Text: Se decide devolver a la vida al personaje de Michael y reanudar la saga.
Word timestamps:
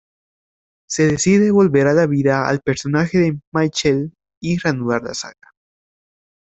Se 0.89 1.03
decide 1.05 1.45
devolver 1.45 1.85
a 1.85 1.93
la 1.93 2.07
vida 2.07 2.47
al 2.47 2.61
personaje 2.61 3.19
de 3.19 3.39
Michael 3.51 4.11
y 4.39 4.57
reanudar 4.57 5.03
la 5.03 5.13
saga. 5.13 5.53